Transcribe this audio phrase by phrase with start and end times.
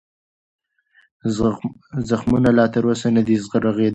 [2.09, 3.89] زخمونه لا تر اوسه نه دي رغېدلي.